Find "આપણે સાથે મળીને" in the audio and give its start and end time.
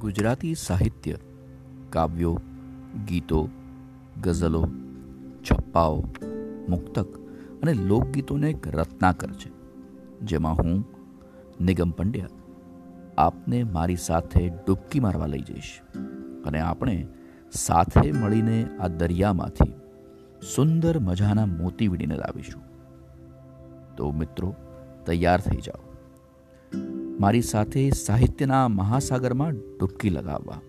16.60-18.66